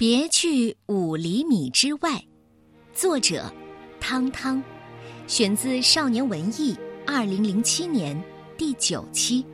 [0.00, 2.24] 别去五厘米之外，
[2.94, 3.52] 作者
[4.00, 4.62] 汤汤，
[5.26, 6.74] 选自《少年文艺》
[7.06, 8.18] 二零零七年
[8.56, 9.44] 第九期。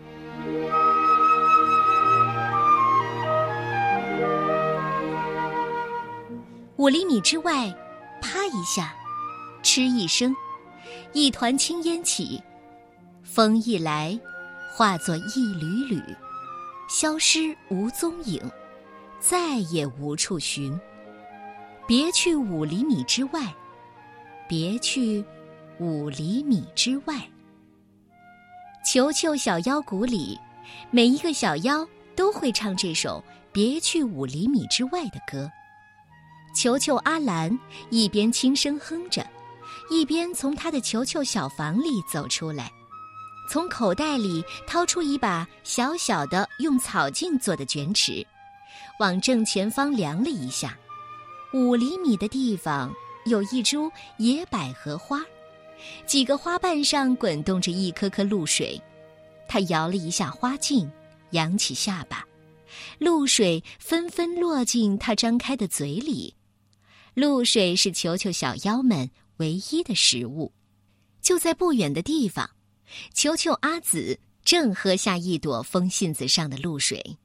[6.77, 7.69] 五厘米之外，
[8.23, 8.95] 啪一下，
[9.65, 10.33] 嗤一声，
[11.13, 12.41] 一团青烟起，
[13.25, 14.17] 风一来，
[14.73, 16.01] 化作一缕缕，
[16.89, 18.41] 消失无踪影。
[19.29, 20.79] 再也无处寻。
[21.85, 23.53] 别去五厘米之外，
[24.49, 25.25] 别去
[25.81, 27.21] 五厘米之外。
[28.85, 30.39] 球球小妖谷里，
[30.93, 31.85] 每一个小妖
[32.15, 33.21] 都会唱这首
[33.51, 35.51] 《别去五厘米之外》的歌。
[36.55, 37.59] 球球阿兰
[37.91, 39.27] 一边轻声哼着，
[39.91, 42.71] 一边从他的球球小房里走出来，
[43.51, 48.25] 从口袋里掏出一把小小的用草茎做的卷尺。
[48.99, 50.79] 往正前方量了一下，
[51.53, 52.93] 五厘米的地方
[53.27, 55.21] 有一株野百合花，
[56.07, 58.81] 几个花瓣上滚动着一颗颗露水。
[59.49, 60.91] 他摇了一下花茎，
[61.31, 62.27] 扬起下巴，
[62.99, 66.35] 露水纷纷落进他张开的嘴里。
[67.15, 70.53] 露水是球球小妖们唯一的食物。
[71.23, 72.51] 就在不远的地方，
[73.15, 77.17] 球球阿紫正喝下一朵风信子上的露水。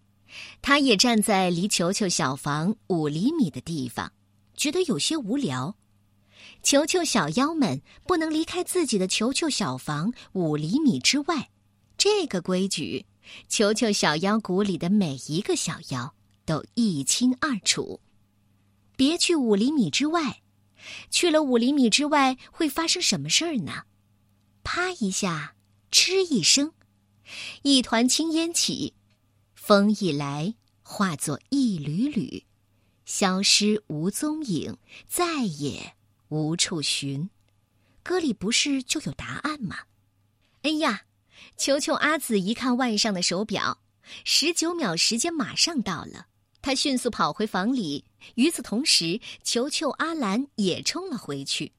[0.61, 4.11] 他也站在离球球小房五厘米的地方，
[4.55, 5.75] 觉得有些无聊。
[6.63, 11.49] 球球小妖们不能离开自己的球球小房五厘米之外，
[11.97, 13.05] 这个规矩，
[13.47, 16.13] 球球小妖谷里的每一个小妖
[16.45, 17.99] 都一清二楚。
[18.95, 20.41] 别去五厘米之外，
[21.09, 23.83] 去了五厘米之外会发生什么事儿呢？
[24.63, 25.55] 啪一下，
[25.91, 26.73] 嗤一声，
[27.63, 28.93] 一团青烟起。
[29.63, 32.45] 风一来，化作一缕缕，
[33.05, 34.75] 消失无踪影，
[35.07, 35.93] 再也
[36.29, 37.29] 无处寻。
[38.01, 39.77] 歌里不是就有答案吗？
[40.63, 41.03] 哎呀！
[41.57, 43.83] 球球阿紫一看腕上的手表，
[44.25, 46.25] 十九秒时间马上到了。
[46.63, 48.03] 他迅速跑回房里。
[48.33, 51.71] 与此同时，球球阿兰也冲了回去。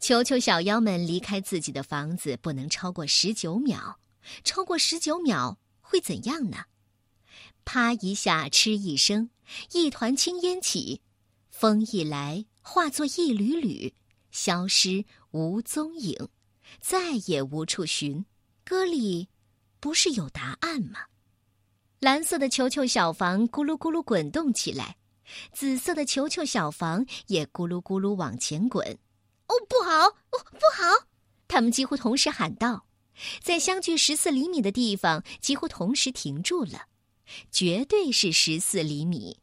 [0.00, 3.98] 球球小妖们离开自己的房子不能超过十九秒，
[4.42, 6.64] 超过十九秒会怎样呢？
[7.66, 9.28] 啪一下，嗤一声，
[9.72, 11.02] 一团青烟起，
[11.50, 13.92] 风一来，化作一缕缕，
[14.30, 16.28] 消失无踪影，
[16.80, 18.24] 再也无处寻。
[18.64, 19.28] 歌里
[19.80, 21.00] 不是有答案吗？
[21.98, 24.96] 蓝色的球球小房咕噜咕噜滚动起来，
[25.52, 28.86] 紫色的球球小房也咕噜咕噜往前滚。
[29.48, 30.06] 哦，不好！
[30.06, 31.06] 哦，不好！
[31.48, 32.86] 他们几乎同时喊道，
[33.42, 36.86] 在相距十四厘米的地方，几乎同时停住了。
[37.50, 39.38] 绝对是十四厘米，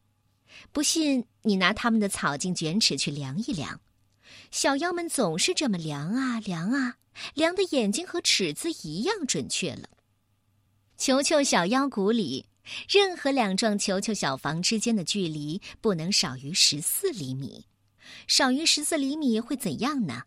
[0.72, 3.80] 不信你拿他们的草茎卷尺去量一量。
[4.50, 6.96] 小妖们总是这么量啊量啊，
[7.34, 9.88] 量的眼睛和尺子一样准确了。
[10.96, 12.46] 球球小妖谷里，
[12.88, 17.66] 任何两幢球球小房之间的距离不能少于十四厘米。
[18.26, 20.22] 少于十四厘米会怎样呢？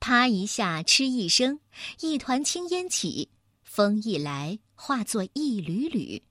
[0.00, 1.60] 啪一下，嗤一声，
[2.00, 3.30] 一团青烟起，
[3.62, 6.22] 风一来，化作一缕缕。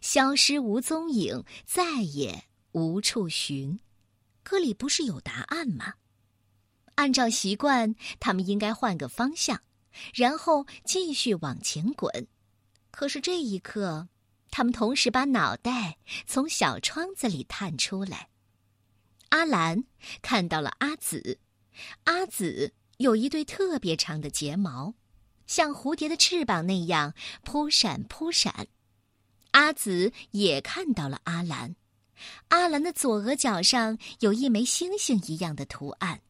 [0.00, 3.80] 消失无踪影，再也无处寻。
[4.42, 5.94] 歌里不是有答案吗？
[6.96, 9.62] 按照习惯，他们应该换个方向，
[10.14, 12.28] 然后继续往前滚。
[12.90, 14.08] 可是这一刻，
[14.50, 18.28] 他们同时把脑袋从小窗子里探出来。
[19.30, 19.84] 阿兰
[20.20, 21.40] 看到了阿紫，
[22.04, 24.94] 阿紫有一对特别长的睫毛，
[25.46, 28.68] 像蝴蝶的翅膀那样扑闪扑闪。
[29.52, 31.74] 阿紫也看到了阿兰，
[32.48, 36.20] 阿兰的左额角上有一枚星星一样的图案。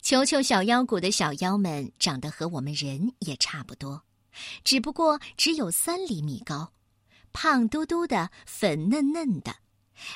[0.00, 4.02] 球球小妖谷的小妖们长得和我们人也差不多，
[4.64, 6.72] 只不过只有三厘米高，
[7.32, 9.56] 胖嘟嘟的，粉嫩嫩的，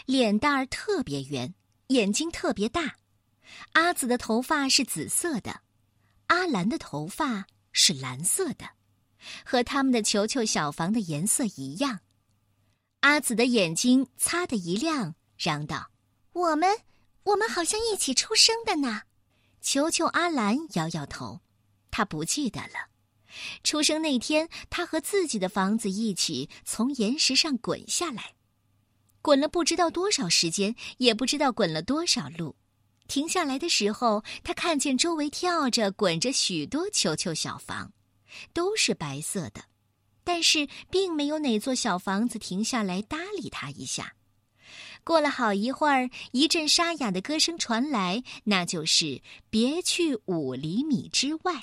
[0.06, 1.54] 脸蛋儿特别圆，
[1.88, 2.96] 眼睛特别大。
[3.72, 5.60] 阿紫的头发是紫色的，
[6.26, 8.70] 阿兰的头发是蓝色的，
[9.44, 12.00] 和他们的球球小房的颜色一样。
[13.06, 15.92] 阿紫的眼睛擦的一亮，嚷道
[16.34, 16.76] ：“我们，
[17.22, 19.02] 我们好像一起出生的呢。”
[19.62, 21.40] 球球阿兰摇摇头，
[21.92, 22.90] 他不记得了。
[23.62, 28.34] 出生那天，他和自己的房子一起从岩石上滚下来，
[29.22, 32.56] 滚了不知道多少时间，也不知道滚了多少路。
[33.06, 37.92] 停下来的时候，他看见周围跳着、滚着许多球球小房，
[38.52, 39.62] 都是白色的。
[40.26, 44.14] 但是，并没有哪座小房子停下来搭理他一下。
[45.04, 51.54] 过了好一会儿，一阵沙哑的歌声传来，那就是“别去五厘米之外”。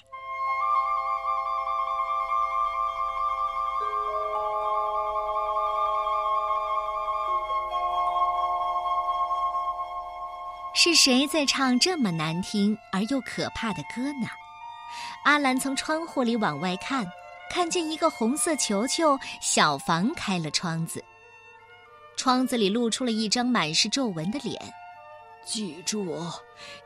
[10.73, 14.27] 是谁在唱这么难听而又可怕的歌呢？
[15.25, 17.05] 阿兰从窗户里往外看，
[17.53, 21.03] 看见一个红色球球小房开了窗子，
[22.17, 24.59] 窗子里露出了一张满是皱纹的脸。
[25.45, 26.25] 记住，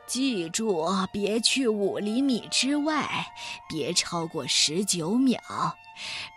[0.06, 3.26] 记住，别去五厘米之外，
[3.66, 5.38] 别超过十九秒，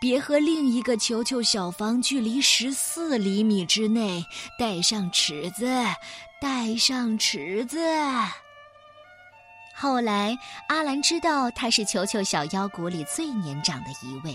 [0.00, 4.24] 别和另一个球球小房距离十四厘米之内，
[4.58, 5.66] 带上尺子。
[6.40, 7.78] 带上尺子。
[9.82, 10.38] 后来，
[10.68, 14.32] 阿兰知道他是球球小妖谷里最年长的一位，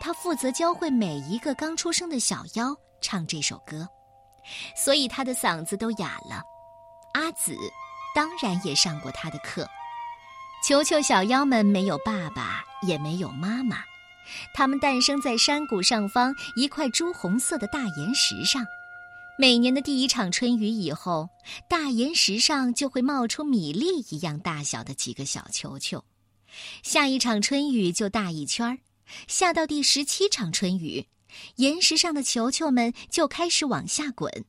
[0.00, 3.86] 他负责教会每一个刚出生的小妖唱这首歌，
[4.74, 6.42] 所以他的嗓子都哑了。
[7.14, 7.56] 阿紫
[8.12, 9.68] 当然也上过他的课。
[10.66, 13.76] 球球小妖们没有爸爸，也没有妈妈，
[14.52, 18.60] 他们诞生在山谷上方一块朱红色的大岩石上。
[19.38, 21.30] 每年的第一场春雨以后，
[21.66, 26.04] 大岩石上就会冒出米粒一样大小的几个小球球。
[26.82, 28.78] 下一场春雨就大一圈儿，
[29.26, 31.06] 下到第十七场春雨，
[31.56, 34.44] 岩石上的球球们就开始往下滚，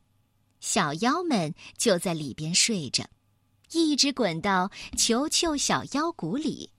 [0.59, 3.05] 小妖们就在里边睡着，
[3.71, 6.71] 一直滚到球球小妖谷里。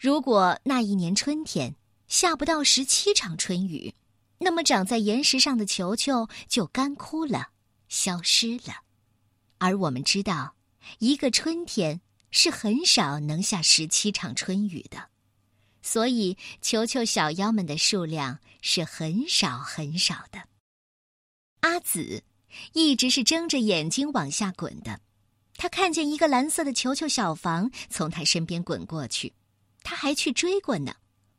[0.00, 1.76] 如果那一年春天
[2.08, 3.94] 下不到十七场春雨，
[4.38, 7.48] 那么，长在岩石上的球球就干枯了，
[7.88, 8.82] 消失了。
[9.58, 10.54] 而我们知道，
[11.00, 12.00] 一个春天
[12.30, 15.08] 是很少能下十七场春雨的，
[15.82, 20.48] 所以球球小妖们的数量是很少很少的。
[21.60, 22.22] 阿紫
[22.72, 25.00] 一直是睁着眼睛往下滚的，
[25.56, 29.32] 他看见一个蓝色的球球小房从他身边滚过去，
[29.82, 30.94] 他还去追过呢，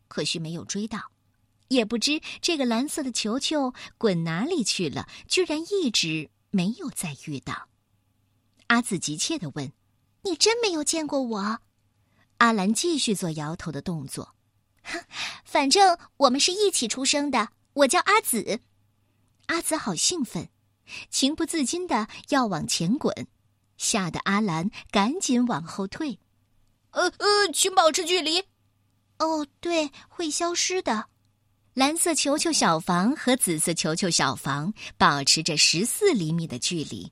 [0.10, 1.12] 可惜没有追到。
[1.69, 7.69] 也不知这个蓝色的球球滚哪里去了，居然一直没有再遇到。
[8.68, 9.71] 阿紫急切的问
[10.24, 11.60] ：“你真没有见过我？”
[12.38, 14.36] 阿兰继续做摇头的动作。
[14.83, 15.04] 哼，
[15.44, 17.50] 反正我们是一起出生的。
[17.74, 18.62] 我叫阿紫。
[19.48, 20.50] 阿紫好兴奋，
[21.10, 23.27] 情不自禁的要往前滚，
[23.77, 26.19] 吓得阿兰赶紧往后退。
[26.92, 28.45] 呃呃，请保持距离。
[29.18, 31.10] 哦，对，会消失的。
[31.80, 37.10] 蓝色球球小房和紫色球球小房保持着十四厘米的距离，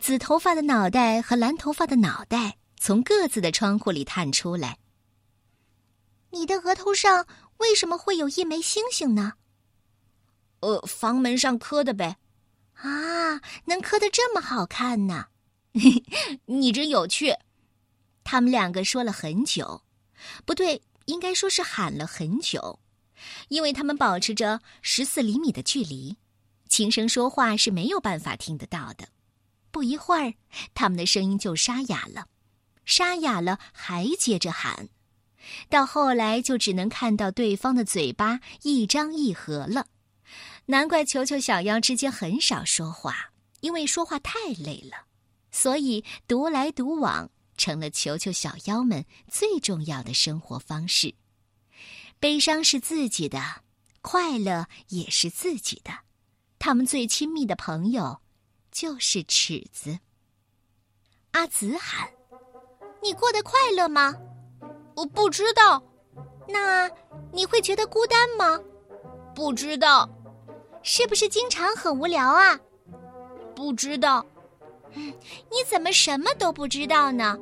[0.00, 4.76] 紫头发的脑袋和蓝头发的脑袋从各自的窗户里探出来。
[6.30, 7.24] 你的额头上
[7.58, 9.34] 为什么会有一枚星星呢？
[10.58, 12.16] 呃，房门上刻的呗。
[12.72, 15.26] 啊，能刻得这么好看呢？
[16.46, 17.32] 你真有趣。
[18.24, 19.84] 他们两个说了很久，
[20.44, 22.80] 不对，应该说是喊了很久。
[23.48, 26.16] 因为他们保持着十四厘米的距离，
[26.68, 29.08] 轻声说话是没有办法听得到的。
[29.70, 30.34] 不一会儿，
[30.74, 32.26] 他们的声音就沙哑了，
[32.84, 34.88] 沙哑了还接着喊，
[35.68, 39.86] 到后来就只能看到对方的嘴巴一张一合了。
[40.66, 45.06] 难怪球球小妖之间很少说话，因为说话太累了，
[45.50, 51.14] 所以独来独往成了球球小妖们最重要的生活方式。
[52.22, 53.40] 悲伤是自己的，
[54.00, 55.90] 快乐也是自己的。
[56.60, 58.20] 他们最亲密的朋友
[58.70, 59.98] 就是尺子。
[61.32, 62.08] 阿紫喊
[63.02, 64.14] ：“你过得快乐吗
[64.94, 65.82] ？”“我不知道。
[66.46, 66.88] ”“那
[67.32, 68.56] 你会觉得孤单吗
[69.34, 70.08] ？”“不知道。
[70.84, 72.56] ”“是不是经常很无聊啊
[73.56, 74.24] ？”“不知道。
[74.94, 75.12] ”“嗯，
[75.50, 77.36] 你怎么什么都不知道呢？”“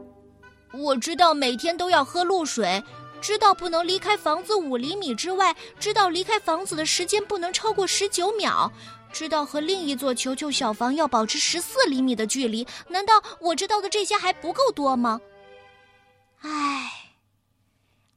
[0.73, 2.83] 我知道每天都要喝露水。”
[3.21, 8.71] 知道不能离开房子五厘米之外，知道离开房子的时间不能超过十九秒，
[9.13, 12.67] 知道和另一座球球小房要保持十四厘米的距离。
[12.89, 15.21] 难道我知道的这些还不够多吗？
[16.41, 17.13] 唉，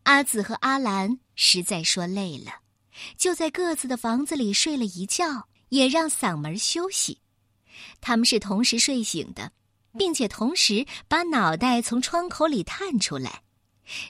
[0.03, 2.61] 阿紫和阿兰实在说累了，
[3.17, 7.19] 就在各自的房子里睡了一觉，也让嗓门休息。
[7.99, 9.51] 他们是同时睡醒的，
[9.97, 13.41] 并且同时把脑袋从窗口里探出来。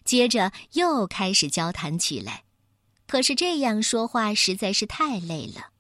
[0.06, 2.44] 接着又开始交谈起来，
[3.08, 5.72] 可是这样说话实在是太累了。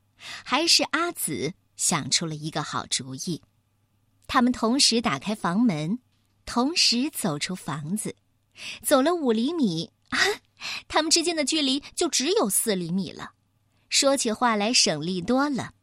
[0.43, 3.41] 还是阿紫想出了一个好主意。
[4.25, 5.99] 他们同时打开房门，
[6.45, 8.15] 同时走出房子，
[8.81, 10.17] 走了五厘米啊，
[10.87, 13.33] 他们之间的距离就只有四厘米了。
[13.89, 15.73] 说起话来省力多了。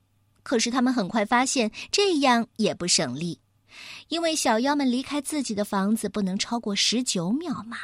[0.43, 3.40] 可是他们很快发现这样也不省力，
[4.09, 7.76] 因为小妖们离开自己的房子不能超过十九秒嘛，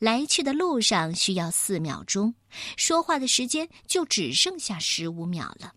[0.00, 2.34] 来去的路上需要四秒钟，
[2.76, 5.74] 说话的时间就只剩下十五秒了。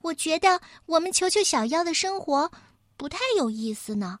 [0.00, 2.50] 我觉得我们球球小妖的生活
[2.96, 4.20] 不太有意思呢。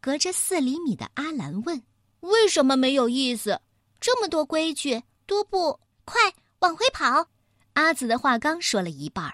[0.00, 1.80] 隔着四厘米的阿兰问
[2.20, 3.60] ：“为什么没有意思？
[4.00, 6.20] 这么多规矩，多不快
[6.58, 7.28] 往回跑！”
[7.74, 9.32] 阿紫的话刚说了一半，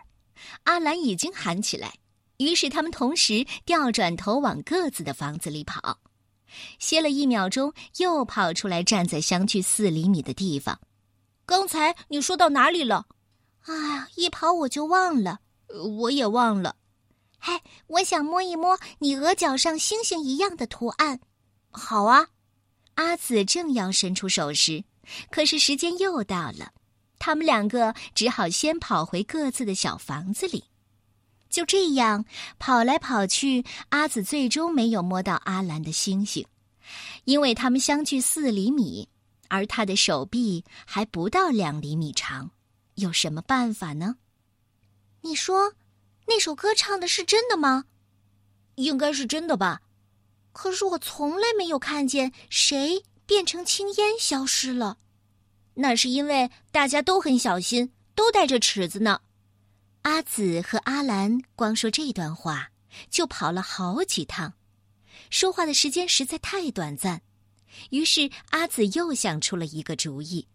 [0.64, 1.94] 阿兰已经喊起来。
[2.36, 5.98] 于是他们同时调转头往各自的房子里跑，
[6.78, 10.80] 歇了一秒钟，又跑出来，站在相距四厘米的地方。
[11.44, 13.06] 刚才你说到哪里了？
[13.62, 15.40] 啊，一跑我就忘了，
[15.98, 16.76] 我也忘了。
[17.38, 21.20] 嘿，我想摸一摸你额角上星星一样的图案。
[21.70, 22.28] 好啊，
[22.94, 24.84] 阿紫正要伸出手时，
[25.30, 26.72] 可是时间又到了，
[27.18, 30.64] 他们两个只好先跑回各自的小房子里。
[31.52, 32.24] 就这样
[32.58, 36.44] 跑来跑去，阿紫最终没有摸到阿兰的星星，
[37.26, 39.08] 因为他们相距四厘米，
[39.46, 42.50] 而他的手臂还不到两厘米长。
[42.96, 44.16] 有什么办法呢？
[45.20, 45.74] 你说。
[46.24, 47.86] 那首歌唱的是真的吗？
[48.76, 49.82] 应该是真的吧。
[50.52, 54.98] 可是我从来没有看见谁变成青烟消失了。
[55.74, 59.20] 那是因为大家都很小心，都带着尺子呢。
[60.02, 62.70] 阿紫和阿兰光说这段话，
[63.10, 64.54] 就跑了好几趟，
[65.30, 67.22] 说话的时间实在太短暂。
[67.90, 70.46] 于是阿紫又想出了一个主意：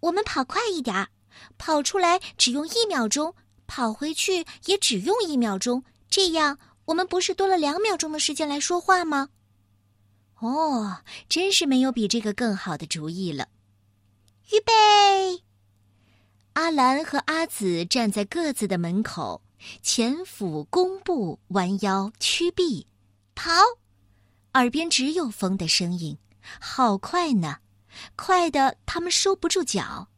[0.00, 1.08] 我们跑快一点，
[1.56, 3.34] 跑出来只用一秒钟。
[3.70, 9.28] 跑回去也只用一秒钟，这样我们不是多了两秒钟的时间来说话吗？
[10.40, 13.48] 哦，真是没有比这个更好的主意了。
[14.50, 15.44] 预备！
[16.58, 19.40] 阿兰和阿紫站在各自的门口，
[19.80, 22.84] 前俯弓步，弯腰屈臂，
[23.36, 23.52] 跑。
[24.54, 26.18] 耳边只有风的声音，
[26.60, 27.58] 好快呢，
[28.16, 30.08] 快的他们收不住脚。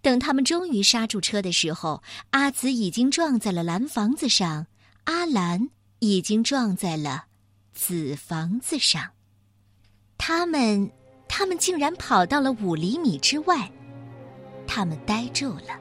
[0.00, 4.68] 等他们终于刹住车的时候，阿紫已经撞在了蓝房子上，
[5.06, 7.24] 阿兰已经撞在了
[7.74, 9.10] 紫房子上。
[10.16, 10.92] 他们，
[11.26, 13.68] 他们竟然跑到了五厘米之外。
[14.74, 15.78] 他们呆住了，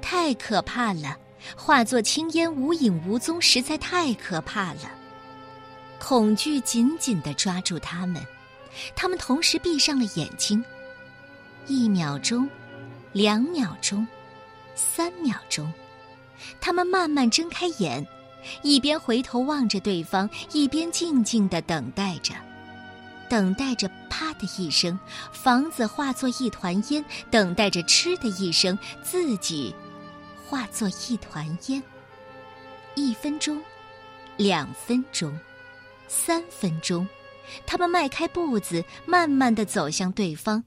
[0.00, 1.18] 太可怕了！
[1.56, 4.82] 化作青烟，无影无踪，实在太可怕了。
[5.98, 8.24] 恐惧紧紧的抓住他们，
[8.94, 10.64] 他们同时闭上了眼睛。
[11.66, 12.48] 一秒钟。
[13.12, 14.06] 两秒钟，
[14.76, 15.68] 三秒钟，
[16.60, 18.06] 他们慢慢睁开眼，
[18.62, 22.34] 一边回头望着对方，一边静静的等待着，
[23.30, 24.98] 等待着“啪”的一声，
[25.32, 29.72] 房子化作一团烟；等待着“嗤”的一声，自己
[30.44, 31.80] 化作一团烟。
[32.96, 33.62] 一分钟，
[34.36, 35.38] 两分钟，
[36.08, 37.08] 三分钟，
[37.64, 40.62] 他们迈开步子，慢慢的走向对方。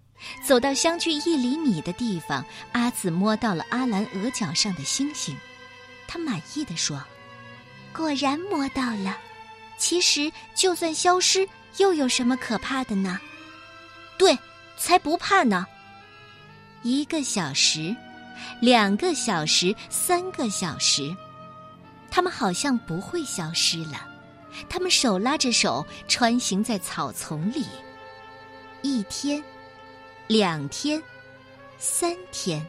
[0.47, 5.35] 走到相距一厘米的地方，阿紫摸到了阿兰额角上的星星，
[6.07, 7.03] 她满意的说
[7.93, 9.17] ：“果然摸到了。
[9.77, 11.45] 其实就算消失，
[11.77, 13.19] 又有什么可怕的呢？
[14.17, 14.37] 对，
[14.77, 15.65] 才不怕呢。
[16.81, 17.95] 一个小时，
[18.59, 21.15] 两个小时，三个小时，
[22.11, 24.07] 他们好像不会消失了。
[24.69, 27.65] 他们手拉着手，穿行在草丛里。
[28.81, 29.43] 一天。”
[30.27, 31.03] 两天，
[31.77, 32.65] 三天，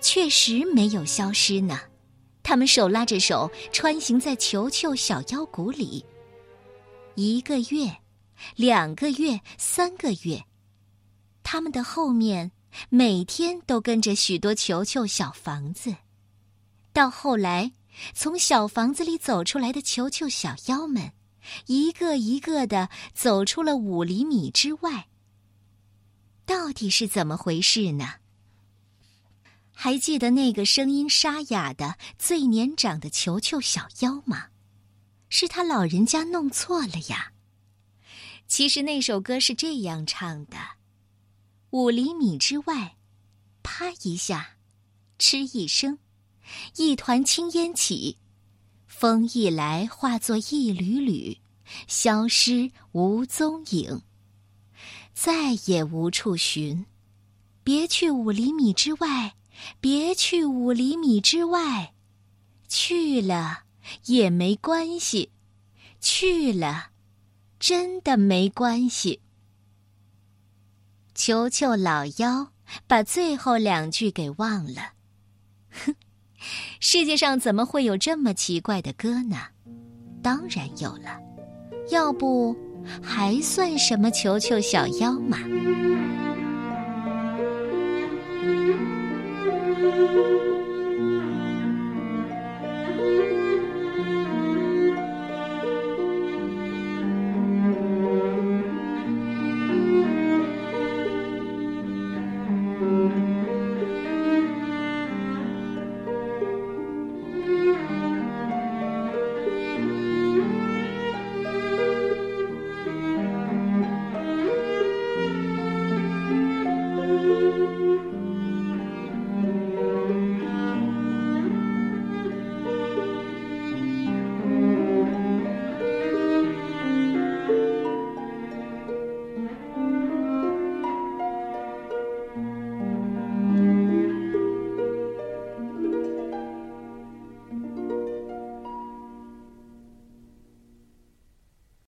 [0.00, 1.78] 确实没有消失呢。
[2.42, 6.04] 他们手拉着手，穿行在球球小妖谷里。
[7.16, 7.94] 一个月，
[8.56, 10.44] 两个月，三个月，
[11.42, 12.52] 他们的后面
[12.88, 15.96] 每天都跟着许多球球小房子。
[16.92, 17.72] 到后来，
[18.14, 21.12] 从小房子里走出来的球球小妖们，
[21.66, 25.08] 一个一个的走出了五厘米之外。
[26.44, 28.14] 到底是怎么回事呢？
[29.72, 34.48] 还记得那个声音沙哑的、最年长的球球小妖吗？
[35.28, 37.32] 是他老人家弄错了呀。
[38.50, 40.56] 其实那首歌是这样唱的：
[41.70, 42.96] 五厘米之外，
[43.62, 44.56] 啪一下，
[45.20, 46.00] 嗤一声，
[46.74, 48.18] 一团青烟起，
[48.88, 51.38] 风一来化作一缕缕，
[51.86, 54.02] 消失无踪影。
[55.14, 56.86] 再也无处寻，
[57.62, 59.36] 别去五厘米之外，
[59.80, 61.94] 别去五厘米之外，
[62.66, 63.62] 去了
[64.06, 65.30] 也没关系，
[66.00, 66.89] 去了
[67.60, 69.20] 真的没关系。
[71.14, 72.52] 球球老妖
[72.86, 74.94] 把最后两句给忘了，
[75.70, 75.94] 哼，
[76.80, 79.36] 世界上怎么会有这么奇怪的歌呢？
[80.22, 81.20] 当然有了，
[81.90, 82.56] 要不
[83.02, 85.38] 还算什么球球小妖嘛？